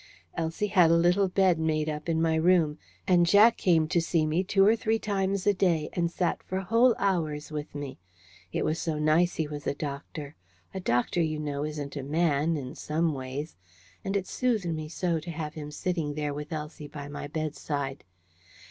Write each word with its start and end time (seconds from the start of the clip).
Elsie 0.33 0.65
had 0.65 0.89
a 0.89 0.97
little 0.97 1.27
bed 1.27 1.59
made 1.59 1.87
up 1.87 2.09
in 2.09 2.19
my 2.19 2.33
room; 2.33 2.79
and 3.07 3.27
Jack 3.27 3.55
came 3.55 3.87
to 3.87 4.01
see 4.01 4.25
me 4.25 4.43
two 4.43 4.65
or 4.65 4.75
three 4.75 4.97
times 4.97 5.45
a 5.45 5.53
day, 5.53 5.89
and 5.93 6.09
sat 6.09 6.41
for 6.41 6.59
whole 6.61 6.95
hours 6.97 7.51
with 7.51 7.75
me. 7.75 7.99
It 8.51 8.65
was 8.65 8.79
so 8.79 8.97
nice 8.97 9.35
he 9.35 9.47
was 9.47 9.67
a 9.67 9.75
doctor! 9.75 10.35
A 10.73 10.79
doctor, 10.79 11.21
you 11.21 11.37
know, 11.37 11.63
isn't 11.63 11.95
a 11.95 12.01
man 12.01 12.57
in 12.57 12.73
some 12.73 13.13
ways. 13.13 13.55
And 14.03 14.17
it 14.17 14.25
soothed 14.25 14.65
me 14.73 14.89
so 14.89 15.19
to 15.19 15.29
have 15.29 15.53
him 15.53 15.69
sitting 15.69 16.15
there 16.15 16.33
with 16.33 16.51
Elsie 16.51 16.87
by 16.87 17.07
my 17.07 17.27
bedside. 17.27 18.03